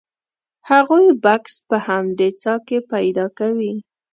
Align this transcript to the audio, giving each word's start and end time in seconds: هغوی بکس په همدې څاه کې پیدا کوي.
هغوی 0.69 1.05
بکس 1.23 1.53
په 1.69 1.77
همدې 1.87 2.29
څاه 2.41 2.59
کې 2.67 2.77
پیدا 2.91 3.25
کوي. 3.39 3.73